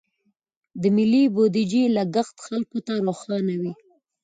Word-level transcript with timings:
د 0.81 0.83
ملي 0.95 1.23
بودیجې 1.33 1.83
لګښت 1.97 2.35
خلکو 2.45 2.77
ته 2.85 2.93
روښانه 3.05 3.55
وي. 3.61 3.73